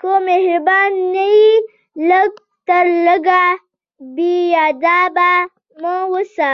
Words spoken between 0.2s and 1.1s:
مهربان